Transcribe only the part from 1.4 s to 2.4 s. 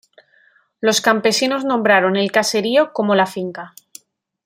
nombraron el